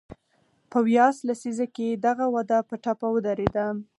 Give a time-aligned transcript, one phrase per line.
[0.71, 3.67] په ویاس لسیزه کې دغه وده په ټپه ودرېده.